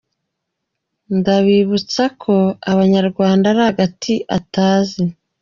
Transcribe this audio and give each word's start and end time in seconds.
Ndamwibutsa 1.17 2.03
ko 2.21 2.35
abanyarwanda 2.71 3.45
ari 3.51 3.61
agati 3.71 4.13
atazi. 4.37 5.03